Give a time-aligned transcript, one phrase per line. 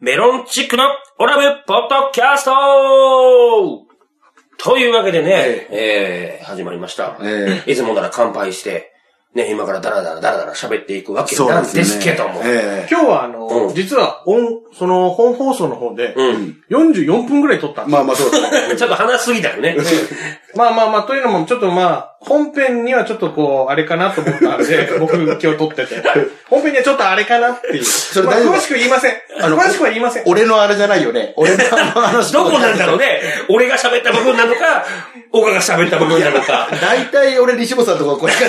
[0.00, 0.84] メロンチックの
[1.18, 2.52] オラブポッドキャスト！
[4.56, 7.18] というわけでね、えー、始まりました。
[7.20, 8.92] えいつもなら乾杯して、
[9.34, 12.42] ね、今からダラダラダラダラ喋っていくわけなんですけども。
[12.44, 13.74] ええ今日はあの、うん。
[13.74, 16.62] 実は音、その本放送の方で、うん。
[16.70, 18.76] 44分ぐらい撮ったんですまあまあそうですね。
[18.76, 19.76] ちょっと話しすぎたよね。
[20.54, 26.02] まあまあまあ、というのも、ちょっとまあ、本編にはちょっとこう、あれかなと思ったんで、 僕今日撮ってて。
[26.50, 27.74] 本編にはちょっとあれかなっていう。
[27.74, 29.14] まあ、それ詳しく言いません。
[29.40, 30.22] 詳しくは言いません。
[30.26, 31.32] 俺のあれじゃないよね。
[31.36, 32.32] 俺の話。
[32.32, 33.20] どこなんだろうね。
[33.48, 34.84] 俺が喋った部分なのか、
[35.32, 36.68] 岡が喋った部分なのか。
[36.80, 38.48] 大体俺西本さんとかこれから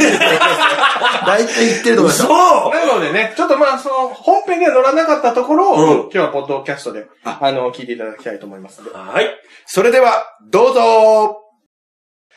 [1.27, 2.71] 大体言ってると思いますそよ。
[2.73, 8.95] うなのでね、ちょっとまあ、その、本編には乗らなかったところを、うん今日はポッドキャストで、ああの、聞いていただきたいと思いますので。
[8.95, 9.27] はい。
[9.65, 11.37] それでは、どうぞ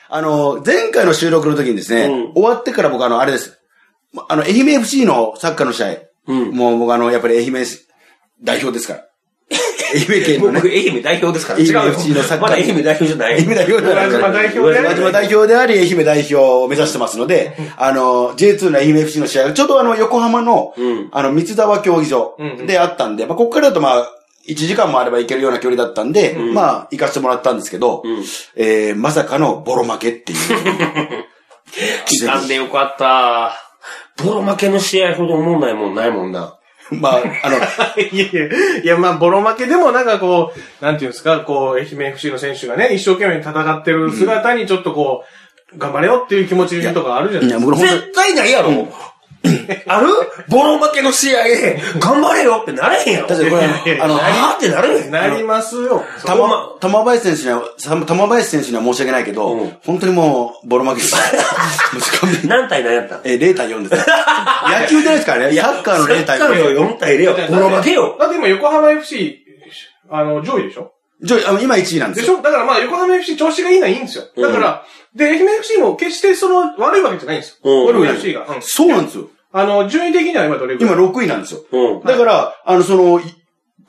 [0.09, 3.59] あの、前回の収録の時にですね、うん終わってから僕あの、あれです。
[4.29, 5.97] あの、愛媛 FC のサッカーの試合。
[6.27, 6.51] うん。
[6.51, 7.65] もう僕あの、やっぱり愛媛
[8.43, 9.05] 代表ですから。
[9.95, 10.69] 愛媛県のね僕、。
[10.69, 11.59] 愛媛代表ですから。
[11.59, 12.39] 愛媛違うよ FC のサッ。
[12.39, 13.35] カーまだ愛媛代表じゃない。
[13.35, 24.11] 愛媛代表ではない宇和島代表であり宇和島代表であり、愛媛代表を目指してますので、あの、J2 の愛媛 FC の試合が、ちょうどあの、横浜の、うんあの、三沢競技場であったんで、まあ、ここからだとまあ、
[24.49, 28.25] 1時間もあれば行けるような距離だったんで、んまあ、行かせてもらったんですけど、うん
[28.57, 30.39] えー、まさかのボロ負けっていう。
[32.07, 33.53] 聞かんでよかった。
[34.23, 36.57] ボロ負けの試合ほど思んないもんないもんな。
[37.01, 37.57] まあ、あの、
[38.11, 38.47] いやいや、
[38.83, 45.25] いや、まあ、ボロ負けでもなんかこう、なんていうんですか、こう、愛媛 FC の選手がね、一生懸命戦ってる姿にちょっとこ
[45.75, 48.89] う、頑張れよっていう気持ちとかあるじゃないいや、僕本当に絶対ないやろ。
[49.87, 50.09] ある？
[50.49, 53.27] ボロ負けの試合で、頑張れよってなれへんやろ。
[53.29, 55.11] だってこれ、あの、あーってなれへん。
[55.11, 56.05] なりますよ。
[56.25, 61.17] たま、玉林選手には、さ玉林選手には申し訳ないけど、うん本当にもう、ボロ負けです。
[62.47, 64.07] 何対何やったえー、0対4です。
[64.81, 65.57] 野球じゃないですからね。
[65.57, 66.41] サッカーの0対4。
[66.41, 67.37] サッカーよ、4対0よ。
[67.51, 68.17] ボロ負けよ。
[68.19, 69.39] だって今横浜 FC、
[70.11, 70.92] あの、上位でしょ？
[71.23, 72.39] じゃあ、あの今1位なんでですしよ。
[72.39, 72.43] ょ？
[72.43, 74.25] だからまあ横浜 FC 調子がいいのはいいんですよ。
[74.37, 74.85] だから、
[75.15, 77.71] で、愛媛 FC も決してその悪いわけじゃないんですよ。
[77.71, 78.47] うん悪い FC が。
[78.47, 79.29] うんそうなんですよ。
[79.53, 81.61] あの、順位的には今どれぐら今い6位なんですよ。
[81.71, 82.03] うん。
[82.05, 83.23] だから、あの、その、い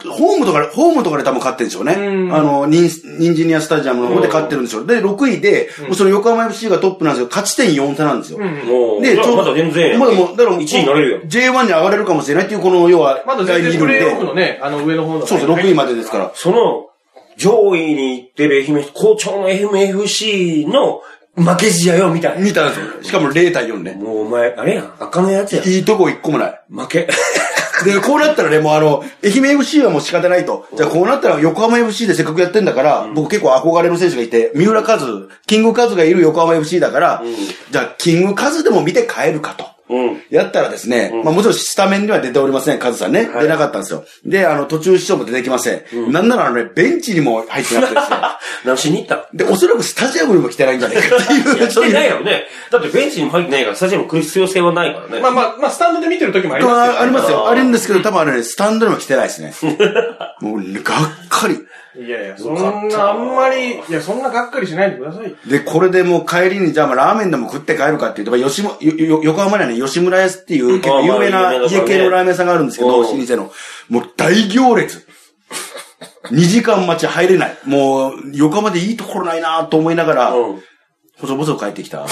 [0.05, 1.93] ホームとかで、ホームとかで多分勝ってるんでしょうね。
[1.93, 2.89] うんあの、ニン、
[3.19, 4.85] ニンジニアスタジアムの方で勝ってるんですよ。
[4.85, 7.27] で、6位で、もうその横浜 FC がトップなんですよ。
[7.29, 8.39] 勝ち点4差なんですよ。
[8.39, 8.45] うん。
[8.67, 9.99] もう、で、ちょうまだ全然やん。
[9.99, 11.21] まだもう、だから、1位になれるよ。
[11.21, 14.41] J1 に上がれるかもしれないっていう、この、要は、まだ全然プレイオフので。
[14.41, 15.25] ね、あの上の方の。
[15.25, 16.31] そうそう、6位までですから。
[16.33, 16.87] その、
[17.37, 21.01] 上位に行ってる愛媛、好調の愛媛 FC の
[21.35, 22.41] 負け試合を見たい。
[22.41, 23.03] 見たんですよ。
[23.03, 23.93] しかも0対4ね。
[23.95, 25.67] もうお前、あれやん、赤のやつやん。
[25.67, 26.61] いいとこ1個もない。
[26.69, 27.07] 負け。
[27.83, 30.65] で、こうなったらね、もうあの、愛媛 FC はもう仕方ないと。
[30.75, 34.99] じゃあこうなったら横浜 FC でせっかくやってんだから、僕結構憧れの選手がいて、三浦和、
[35.47, 37.23] キングカズがいる横浜 FC だから、
[37.71, 39.72] じゃあキングカズでも見て帰るかと。
[39.93, 40.21] うん。
[40.29, 43.29] やったらですね、まあもちろんスタメンには出ておりません、カズさんね。
[43.29, 44.05] はい出なかったんですよ。
[44.25, 46.11] で、あの、途中出場も出てきません。
[46.11, 48.17] なんならあのね、ベンチにも入ってなくてですね。
[48.65, 49.23] 何しに行ったの？
[49.33, 51.57] で、おそらくスタジアムにも来てないんじゃないかっていう。
[51.59, 52.45] いや、来てないよね。
[52.71, 55.21] だってベンチにも入ってないから、スタジアム来る必要性はないからね。
[55.21, 57.49] まあまあ、まあ、スタンドで見てる時もありますけど、あありますよ。
[57.49, 59.53] あるんですけど、多分あれね、スタンドにも来てないですね。
[60.41, 61.59] もう、がっかり。
[61.95, 65.35] いやいや、そんな、あんまり、いや、そんながっかりしないでください。
[65.47, 73.51] で、これでもう帰りに、じゃあまあラーメンでも食って帰るかっていうと、まあ吉もよよ横浜にはね、吉村屋っていう結構有名な家系のラーメン屋さんがあるんですけど、うん老舗の。
[73.89, 75.05] もう大行列。
[76.31, 77.57] 2時間待ち入れない。
[77.65, 80.63] もう、横浜でいいところないなと思いながら、うん。
[81.19, 82.07] 細々帰ってきた。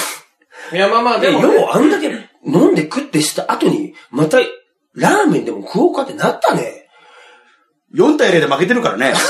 [0.73, 2.07] いや、まあまあ、でも、でも、ようあんだけ
[2.45, 4.37] 飲んで食ってした後に、また、
[4.93, 6.80] ラーメンでも食おうかってなったね。
[7.95, 9.13] 4対0で負けてるからね。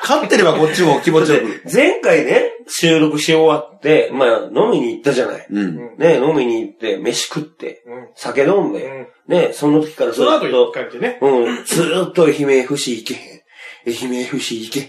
[0.00, 1.62] 勝ってればこっちも気持ちよく。
[1.70, 5.46] 前回ね、収録し終わって、まあ、飲みに行ったじゃない。
[5.50, 5.96] うん。
[5.98, 11.18] ね、飲みに行って、飯食って、うん酒飲んで、ね、その時からずっとね。
[11.20, 13.40] うん、ずーっと愛媛 FC 行けへん。
[13.86, 14.86] 愛媛 FC 行けへん。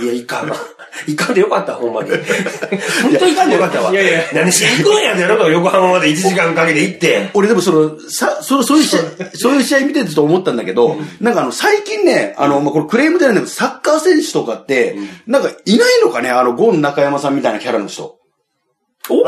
[0.00, 0.52] いや、いかん。
[1.06, 2.10] いかんでよかった、ほんまに。
[3.02, 3.92] 本当にいかんでよかったわ。
[3.92, 7.30] いやいや何しに行くんやで、なんか横浜まで1時間かけて行って。
[7.34, 9.00] 俺でもその、さ、その、そういう試合、
[9.34, 14.96] そういう試合見ててと思ったんだけど、なんかあの、最近ね、あの、まあ、これクレームじゃないんだけど、サッカー選手とかって、
[15.26, 18.18] なんかいないのかね、あの、ゴン中山さんみたいなキャラの人。
[19.10, 19.22] お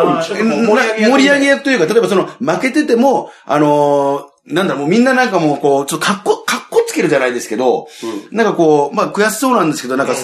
[1.04, 7.88] 盛り上げというか、例えばその、負けてても、あのーなんだろう、もうみんななんかもう、こう、ちょっとかっこ、かっこつけるじゃないですけど、
[8.30, 10.14] なんかこう、まあ悔しそうなんですけど、なんか、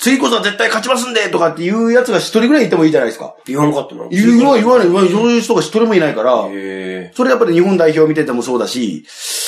[0.00, 3.34] 次こそは絶対勝ちますんでとかっていうやつが一人ぐらいいてもいいじゃないですか。
[3.46, 9.40] 言わんかったの言わ言わない、言わない、そういう人が一人もいないから、へそれやっぱり日本代表見ててもそうだし、ー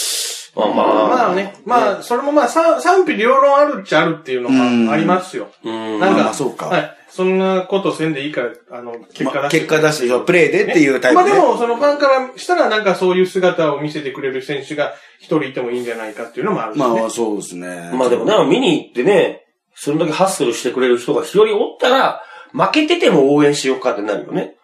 [0.55, 1.09] まあまあ。
[1.09, 5.49] まあね、まあ、それもまあ、賛賛否両論あるっちゃあるっていうのがありますよ。
[5.65, 5.99] うん。
[5.99, 6.97] なんか、まあまあそうかはい。
[7.09, 9.59] そんなことせんでいいから、あの、結果まあ出して。
[9.61, 11.31] 結果出して、プレーでっていうタイプで。
[11.31, 16.87] まあでも、そのファンからしたら、なんかそういう姿を見せてくれる選手が一人いてもいいんじゃないかっていうのもあるしね。
[16.87, 17.91] まあ、そうですね。
[17.95, 19.42] まあでもね、見に行ってね、
[19.75, 22.23] それだけハッスルしてくれる人が一人おったら、
[22.53, 24.57] 負けてても応援しようかってなるよね。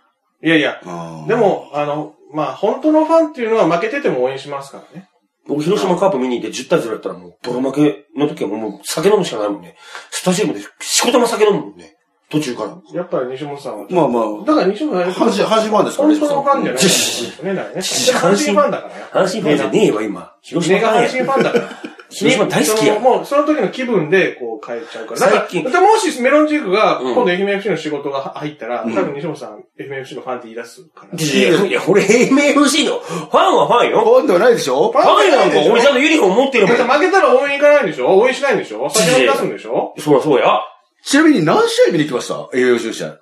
[0.43, 0.81] いやいや、
[1.27, 5.09] で、も、あの、まあ、本当のファンっていうのは負けてても応援しますからね。
[5.47, 9.77] 僕、広島カープ見に行って10対0やったらもう、ボロ負けの時はもう酒飲むしかないもんね。
[10.11, 11.97] スタジアムで仕事も酒飲むもんね。
[12.31, 12.77] 途中から。
[12.93, 13.87] やっぱり西本さんは。
[13.89, 17.55] まあまあ、だから西本さんは、阪神、阪神ファンですから本当のファンじゃないですね。
[17.57, 17.81] だからね。
[17.81, 19.27] 阪神ファンだからよ。
[19.27, 20.33] 阪神ファンじゃねえよ、今。
[20.43, 21.09] 広島ファンや。
[21.09, 21.69] 神ファンだから。
[22.11, 25.21] 広島大好きやもう、その時の気分で、こう、変えちゃうから。
[25.21, 31.19] だから、最近でもしメロンチークが、うん今度愛媛 FC の仕事が入ったら、うん多分西本さん、愛媛 FC のファンって言い出すから。
[31.23, 34.01] いやいや、俺、MFC の、ファンはファンよ。
[34.05, 34.91] ファンではないでしょ？
[34.91, 36.77] ファファンなんか俺ちゃんんとユニフォーム持ってるもん。
[36.77, 38.19] 負けたら応援行かないんでしょ？
[38.19, 38.89] 応援しないんでしょ？
[38.91, 39.95] 酒飲み出すんでしょ？
[39.99, 40.61] そうや、そうや。
[41.05, 42.49] ちなみに何試合見に行きました？
[42.57, 43.19] 栄養士試合。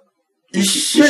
[0.53, 1.06] 一試合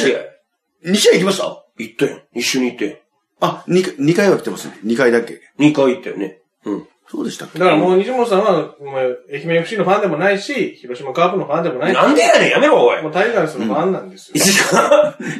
[0.85, 1.63] 二試合行きました？
[1.79, 2.21] 行ったよ。
[2.35, 3.03] 一緒に行って。
[3.41, 4.79] あ、二回、二回は来てますね。
[4.83, 5.41] 二回だけ。
[5.59, 6.39] 二回行ったよね。
[6.65, 6.89] うん。
[7.09, 7.59] そうでしたっけ？
[7.59, 11.95] だからもう西本さんは、もう愛媛 FC のファンでもないし、広島カープのファンでもないし。
[11.95, 13.11] なんでやねん、やめろ、おいも。
[13.11, 14.43] うタイガースのファンなんですよ。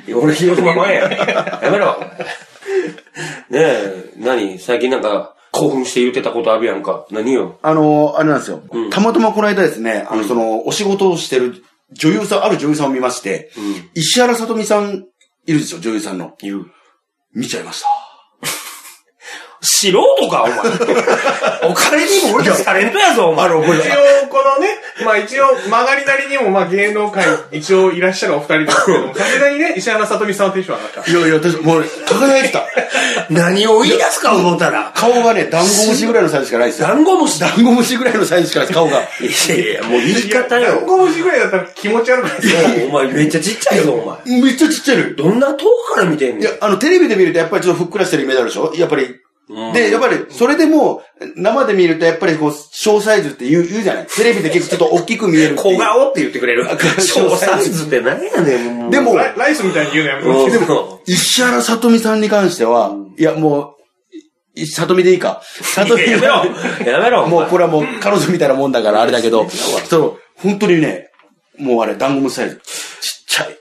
[0.07, 1.61] いや 俺広島ファンや。
[1.63, 1.97] やめろ。
[3.51, 4.59] ねえ、何？
[4.59, 7.07] 最近なんか、興奮して言ってたことあるやんか。
[7.11, 7.59] 何よ？
[7.63, 8.63] あの、あれなんですよ。
[8.71, 11.63] うんたまたまこの間ですね、あの、その、お仕事をしてる
[11.93, 13.91] 女優さん、ある女優さんを見まして、うん。
[13.95, 15.07] 石原さとみさん
[15.47, 16.35] いるでしょ、女優さんの。
[16.43, 16.67] いる。
[17.35, 17.89] 見ちゃいました。
[19.61, 20.59] 素人か、お前。
[21.71, 23.47] お金にも俺たちタレントやぞ、お前。
[23.49, 23.55] 一応、
[24.29, 24.69] このね、
[25.05, 31.11] まあ一応、曲がりなりにも、まあ芸能界、一応いらっしゃるお二人ですけども、 さすがにね、石原さとみさんはテンション上がった。
[31.11, 32.65] いやいや、私、もうね、輝いてた。
[33.31, 34.93] 何を言い出すか思ったら。
[34.95, 36.89] 顔がね、ダンゴムシぐらいのサイズしかないですよ。
[36.89, 37.49] ダンゴムシだ。
[37.49, 38.99] ダンゴムシぐらいのサイズしかないです、顔が。
[38.99, 38.99] い
[39.49, 40.67] やいや、もう言い方よ。
[40.67, 44.41] ダンゴムシぐらいだったら気持ち悪くないですお前めっちゃちっちゃいぞ、お前。
[44.43, 45.15] めっちゃちっちゃい。
[45.17, 46.43] どんな遠くから見てんねん。
[46.43, 48.73] いや、あの、テレビで見るとやっぱりちょっとふっくらしてるイメージあるでしょ？
[48.77, 49.17] やっぱり。
[49.49, 51.03] うんで、やっぱり、それでも、
[51.37, 54.07] 生で見るとやっぱりこう、小サイズって言う、言うじゃない？
[54.07, 56.67] テレビで結構ちょっと大きく見える小顔って言ってくれる。
[56.99, 60.59] 小サイズって何やねん、もうでもライライスみたいに言うのやめてうんほしい。
[60.59, 63.77] でも、石原さとみさんに関しては、いや、も
[64.55, 65.43] う、いさとみでいいか。
[65.45, 67.59] さとみいややめろやめろもうこれ。
[67.59, 71.11] れはもう彼女みたいなもんだからあれだけど、そう、本当にね、
[71.59, 72.57] もうあれ、ダンゴムシサイズ。
[72.57, 72.63] ちっ
[73.29, 73.57] ちゃい。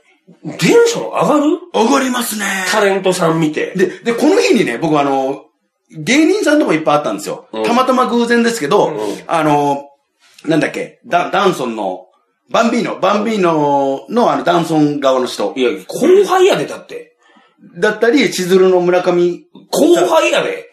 [0.58, 1.60] テンション上がる？
[1.74, 2.46] 上がりますね。
[2.72, 3.74] タレントさん見て。
[3.76, 5.44] で、で、この日にね、僕あの、
[5.92, 7.48] 芸人さんともいっぱいあったんですよ。
[7.54, 8.98] うんたまたま偶然ですけど、うん
[9.28, 9.90] あの、
[10.46, 12.08] なんだっけ、ダダンソンの、
[12.50, 17.16] バンビーノ、バンビーノのあのダンソン側の人いや、後輩やで、だって。
[17.80, 20.70] だったり、千鶴の村上、後輩やで。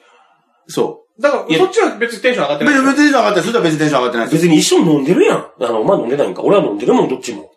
[0.69, 2.59] そだから、そっちは別にテンション上がっう。
[2.59, 2.75] てない。
[2.75, 3.43] 別に別にテンション上がってない。
[3.43, 5.39] それとは別にテンション上がってないです別に一緒に飲んでるやん。
[5.61, 6.43] あの、お前飲んでないんか。
[6.43, 7.51] 俺は飲んでるもん、どっちも。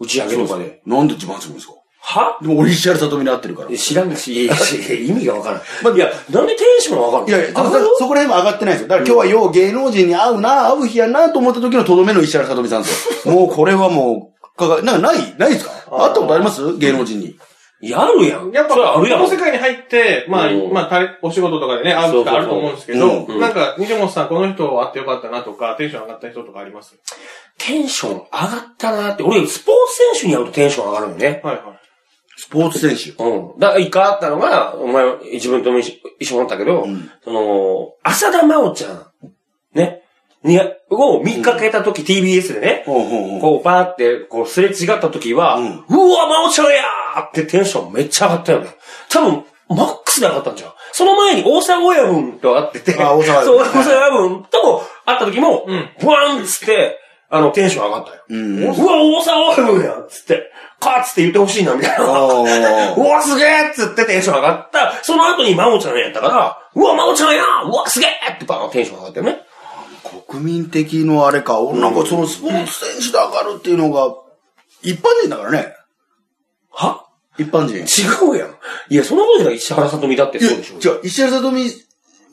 [0.00, 0.80] 打ち上げとかで。
[0.86, 1.74] なんで一番するんですか？
[2.00, 2.38] は？
[2.40, 3.70] でも俺石原さとみに会ってるから。
[3.70, 5.96] い知らんし、いやいや意味がわからん。
[5.96, 8.88] いや、なんでテンション上がるのやいや、上がるそこら辺も上がってないですよ。
[8.88, 13.34] だから今日はよう芸能人に会うな、会う日やなと思った時のとどめの石原さとみさんですよ。
[13.34, 15.72] もうこれはもう、かが、なんかないないですか？
[15.90, 16.76] あー会ったことあります？
[16.78, 17.38] 芸能人に。
[17.82, 18.50] やるやん。
[18.50, 19.30] やっぱ、それあるやんこの。
[19.30, 26.94] 世界に入って、まあう、んまあ、たれお仕事とかでね、会うことあると思うんですけそうどそう、うんなんか、西本さん、この人会ってよかったなとか、テンション上がった人とかあります？
[27.56, 29.22] テンション上がったなって。
[29.22, 29.74] 俺、スポー
[30.12, 31.40] ツ選手に会うとテンション上がるよね。
[31.42, 31.79] はいはい。
[32.40, 33.22] スポーツ選手。
[33.22, 33.58] うん。
[33.58, 35.04] だから、一回あったのが、お前、
[35.34, 39.06] 自分とも一緒一緒だったけど、うんその、浅田真央ちゃん、
[39.74, 40.00] ね、
[40.42, 40.58] に、
[40.88, 43.40] を見かけた時、TBS でね、ほうほうほう。
[43.40, 48.68] こう、パーって、こう、すれ違った時は、ううんわ、真央ちゃんやーってテンションめっちゃ上がったよね。
[49.10, 50.72] 多分、マックスで上がったんじゃん。
[50.92, 56.99] その前に大沢親分と会ってて、あ大沢そう、大沢親分とも会った時も、うんブワンっつって、
[57.32, 58.24] あの、テンション上がったよ。
[58.28, 58.64] うん。
[58.64, 62.04] うわ、大沢親分やっつって、カーッつって言ってほしいな、みたいな。
[62.96, 64.98] うわ、すげえっつってテンション上がった。
[65.02, 69.42] その後に真央ちゃんやったから、うわ、真央ちゃんやうわ、すげえってバーンテンション上がったよね。
[70.28, 74.12] 国民的のあれか、なんかそのスポーツ選手で上がるっていうのが、
[74.82, 75.74] 一般人だからね。
[76.72, 77.04] は？
[77.38, 77.76] 一般人。
[77.78, 78.54] 違うやん。
[78.88, 79.52] いや、そんなことじゃ。
[79.52, 80.94] 石原さとみだってそうでしょ。
[80.94, 81.70] 違う、石原さとみ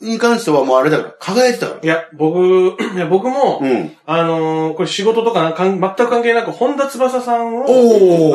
[0.00, 1.80] に関してはもうあれだから、輝いてたから。
[1.82, 3.92] いや、僕、 いや僕も、うん。
[4.06, 7.64] あのーこれ仕事とかなんかん全く関係なく、本田翼さんを。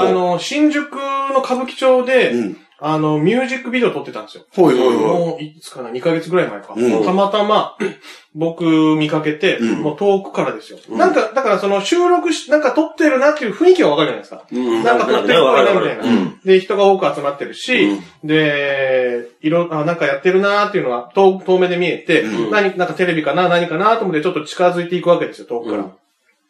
[0.02, 2.58] あのー新宿の歌舞伎町で、うん。
[2.86, 4.44] あの、ミュージックビデオ撮ってたんですよ。
[4.54, 6.74] ほいほいほもう、いつかな ?2 ヶ月ぐらい前か。
[6.76, 7.78] うんたまたま、
[8.36, 8.66] 僕
[8.98, 10.80] 見かけて、うんもう遠くからですよ。
[10.90, 14.44] うんなんか、だからその収録し、なんか撮ってるなっていう雰囲気がわかるじゃないですか。
[14.52, 16.04] うんなんか撮ってるっぽいなみたいな。
[16.04, 25.84] うんで、人が多く集まってるし、で、いろ、あ、なんかやってるなーっていうのは遠遠目で見えて、うん何、なんかテレビかな何かなと思ってちょっと近づいていくわけですよ、遠くから。
[25.84, 25.92] うん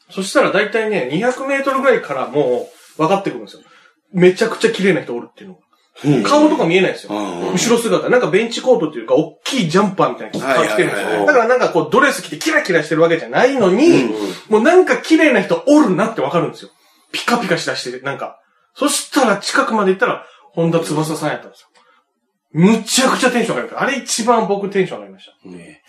[0.10, 3.64] そしたら大体ね、200メートルぐらいからもう、分かってくるんですよ。
[4.14, 5.62] めちゃくちゃ綺麗な人おるっていうのが。
[6.24, 7.14] 顔とか見えないんですよ。
[7.14, 8.10] うん後ろ姿。
[8.10, 11.26] なんかベンチコートっていうか、大きいジャンパーみたいなの着てるんですよ。
[11.26, 14.10] だからなんかこう、ドレス着てキラキラしてるわけじゃないのに、
[14.50, 16.72] もうなんか綺麗な人おるなってわかるんですよ。
[17.12, 18.40] ピカピカしだして、なんか。
[18.76, 21.68] そしたら近くまで行ったら、本田翼さんやったんですよ。
[22.54, 23.82] むちゃくちゃテンション上がりました。
[23.82, 25.50] あれ一番僕テンション上がりました。
[25.50, 25.82] ね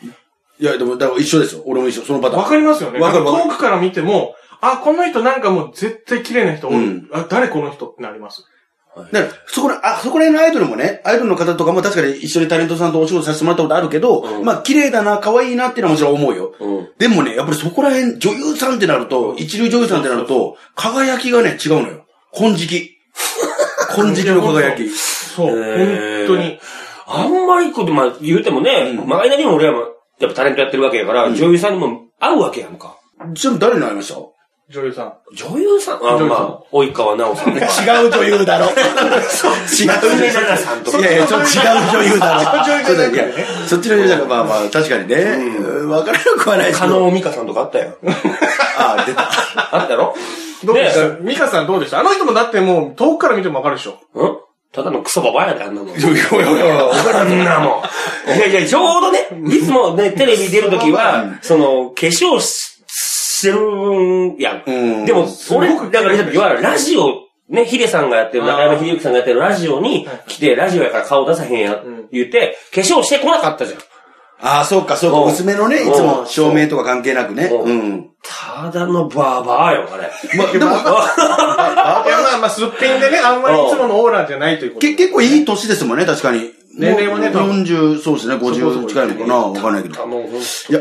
[0.58, 1.62] いや、でも、だから一緒ですよ。
[1.66, 2.04] 俺も一緒。
[2.04, 2.42] そのパターン。
[2.42, 3.00] わかりますよね。
[3.00, 6.76] わかるわかる遠くから見ても、あ、この人なんかもう絶対綺麗な人おる。
[6.76, 8.44] うんあ、誰この人ってなります。
[8.96, 16.54] だから、そこら、あ、そこら辺のアイドルもね、アイドルの方とかも確かに一緒にタレントさんとお仕事させてもらったことあるけど、うんまあ、綺麗だな、可愛いなっていうのはもちろん思うよ。
[16.60, 16.88] うん。
[16.98, 22.04] でもね、やっぱりそこら辺、女優さんってなると、一流女優さんってなると、輝きがね、違うのよ。
[22.32, 22.90] 金色。
[23.96, 24.88] 金色の輝き。
[24.90, 26.58] そう、本当に。
[27.06, 29.80] あんまりこう、まあ、言うてもね、まあ、間にも俺らも、
[30.20, 32.96] やっぱタレントやってるわけやから、女優さんにも会うわけやんか。
[33.34, 34.18] ちなみに誰に会いました？
[34.70, 35.12] 女優さん。
[35.34, 35.96] 女優さん？
[35.96, 37.60] あ、女優さんまあ、及川奈緒さんね。
[37.86, 38.66] 違う女優だろ。
[38.72, 40.98] 違夏目奈々さんとか。
[40.98, 42.40] いやいや、ちょっと違う女優だろ。
[43.68, 45.16] そっちの女優だから、まあまあ、確かにね。
[45.16, 47.00] うんわからなくはないですけ加ど。
[47.00, 47.92] 納美香さんとかあったよ。
[48.78, 49.22] あ あ、出た。
[49.76, 50.14] あったやろ？
[50.64, 52.00] どうでしねたミカさんどうでした？
[52.00, 53.98] あの人もだってもう遠くから見てもわかるでしょ。
[54.14, 54.36] うん？
[54.72, 55.96] ただのクソババアやで、あんなもん。
[55.96, 56.90] いやいやいや
[57.20, 57.82] あんなも
[58.26, 58.36] ん。
[58.36, 62.73] いやいや、ちょうどね、いつもね、テレビ出るときは、その、化粧し
[63.44, 64.62] してるやん。
[64.66, 73.80] うんでも、俺、すごくだから、いわゆるラジオ、ね、ヒデさんがやってる、中山秀幸さんがやってるラジオに来て、ラジオやから顔出さへんやん、言って、化粧してこなかったじゃん。
[74.40, 75.18] ああ、そうか、そうか。
[75.18, 77.50] うん娘のね、いつも照明とか関係なくね。
[77.52, 78.10] うんうん。
[78.22, 80.10] ただのバーバーよ、あれ。
[80.36, 86.50] まあ、でも、いや、まあまあ、すっぴんでね、あんまりいつものオーラじゃないということけ結構いい年ですもんね、確かに。
[86.76, 89.94] 年齢はねもう40、そうですね、そこそ50こ近いのかなわかんないけど。
[89.94, 90.80] いや、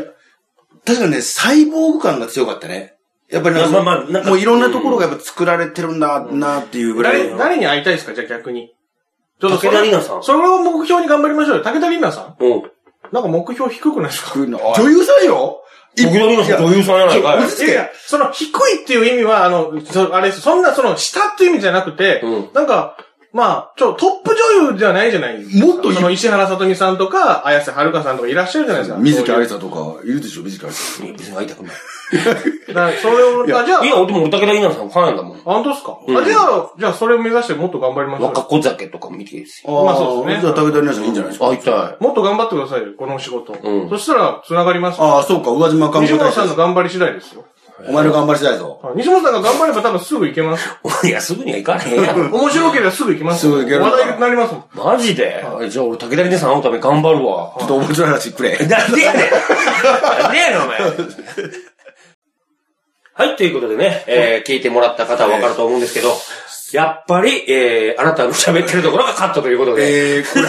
[0.86, 2.94] 確かにね、サイボーグ感が強かったね。
[3.30, 7.38] やっぱりなんかまあまあなんかもういろんなところがやっぱ作られてるんだなっていうぐらい誰、。
[7.38, 8.14] 誰に会いたいですか？
[8.14, 8.74] じゃあ逆に。
[9.40, 11.62] ちょっとそ武田れ里奈さんそれを目標に頑張りましょうよ。
[11.62, 12.62] 武田里奈さんうん。
[13.12, 14.38] なんか目標低くないですか？
[14.38, 15.62] 女優さんよ
[15.96, 17.38] 武田里奈さん女優さんやないかい。
[17.48, 22.96] いやいや、その低いっていう意味は、あの、そあれそんなその下っていう意味じゃなくて、うんなんか、
[23.34, 25.66] まあ、ちょ、トップ女優ではないじゃないですか。
[25.66, 29.00] もっといその石原さとみさんとか、綾瀬はるかさんとかいらっしゃるじゃないですか。
[29.00, 31.06] 水木そういう愛さとか、いるでしょ、水木愛さ ん。
[31.06, 31.74] いや別に会いたくない。
[32.68, 35.36] だからそれを、あじゃあい、や、でも俺武田里奈さんファンだもん。
[35.36, 38.46] あ本当ですか、うんあじゃあ、じゃあそれを目指してもっと頑張りましょう若よ。
[38.46, 39.84] 子酒とかも見ていいですよ。
[39.84, 41.48] まあそうですねじゃあ、武田里奈さんいいんじゃないですか？
[41.50, 42.04] 会いたい。
[42.04, 43.52] もっと頑張ってくださいよ、この仕事。
[43.60, 45.00] うんそしたら、繋がります。
[45.02, 46.54] ああ、そうか、宇和島観西本さんの。
[46.54, 47.44] 頑張り次第ですよ。
[47.80, 48.80] お前の頑張り次第ぞ。
[48.94, 50.74] 西本さんが頑張れば多分すぐ行けますよ。
[51.04, 52.26] いや、すぐには行かれへんやろ。
[52.38, 53.52] 面白ければすぐ行きますよ。
[53.52, 54.64] すぐ行ける話題になりますもん。
[54.92, 55.44] マジで？
[55.68, 57.64] じゃあ俺武田里奈さん会うために頑張るわちょ。
[57.64, 58.56] っと面白い話くれ。
[58.66, 60.78] なんでやねんなんでやねん、お前。
[63.16, 66.16] はい、ということでね、えー、聞いてもらった方はわかると思うんですけど、
[66.72, 70.48] やっぱり、えー、あなたの喋ってるところがカットということで、えー、これ、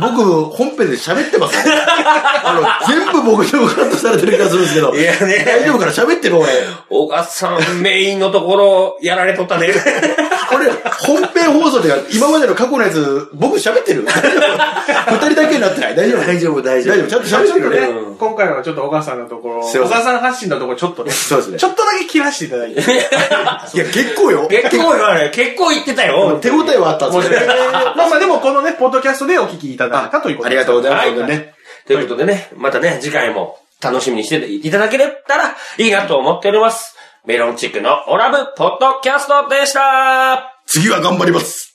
[0.00, 1.74] 僕、本編で喋ってますね。
[2.44, 4.94] あの、全部僕でもカットされてる気がするんですけど。
[4.94, 5.92] いやね大丈夫かな？
[5.92, 6.48] 喋ってる俺。
[6.88, 9.68] 小川さんメインのところやられとったね。
[10.48, 16.26] これ、本編放送で今までの過去のやつ、僕喋ってる 二人だけになってない大丈夫？
[16.26, 17.08] 大丈夫、大大丈夫？
[17.08, 17.76] ちゃんと喋ってるね。
[17.88, 22.80] うん今回はちょっと小川さんのところ、小川さん発信のところちょっとね、そうですねちょっとだけ切らしていただいて。
[22.82, 22.84] い
[23.78, 24.48] や、結構よ。
[24.48, 26.36] 結構言われ、結構言ってたよ。
[26.42, 27.46] 手応えはあったんですけど。
[27.46, 31.42] まあまあでもこのね、ポッドキャストでお聞きいただいたということありがとうございます。
[31.86, 36.96] ということでね、またね、次回も楽しみにしていただけたらいいなと思っております。
[37.26, 41.67] メロンチックのオラブポッドキャストでした次は頑張ります。